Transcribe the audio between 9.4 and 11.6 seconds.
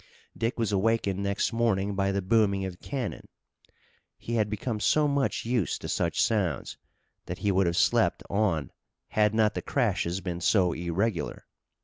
the crashes been so irregular.